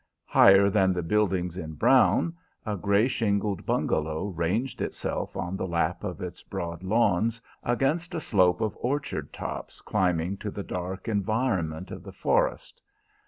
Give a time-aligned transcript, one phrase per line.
[0.25, 6.03] Higher than the buildings in brown, a gray shingled bungalow ranged itself on the lap
[6.03, 11.91] of its broad lawns against a slope of orchard tops climbing to the dark environment
[11.91, 12.81] of the forest.